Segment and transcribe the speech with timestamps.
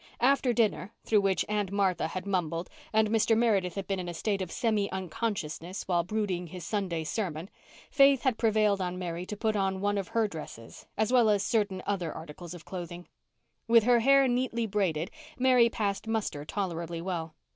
[0.19, 3.37] After dinner—through which Aunt Martha had mumbled and Mr.
[3.37, 8.39] Meredith had been in a state of semi unconsciousness while brooding his Sunday sermon—Faith had
[8.39, 12.11] prevailed on Mary to put on one of her dresses, as well as certain other
[12.11, 13.07] articles of clothing.
[13.67, 17.35] With her hair neatly braided Mary passed muster tolerably well.